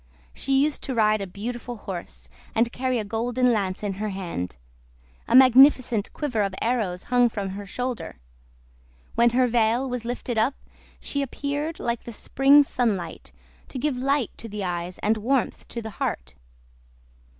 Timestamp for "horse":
1.77-2.27